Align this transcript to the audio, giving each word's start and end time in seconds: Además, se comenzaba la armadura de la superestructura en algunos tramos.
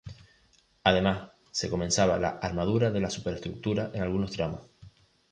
Además, 0.83 1.29
se 1.51 1.69
comenzaba 1.69 2.17
la 2.17 2.29
armadura 2.41 2.89
de 2.89 3.01
la 3.01 3.11
superestructura 3.11 3.91
en 3.93 4.01
algunos 4.01 4.31
tramos. 4.31 4.61